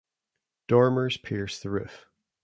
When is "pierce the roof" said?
1.17-2.07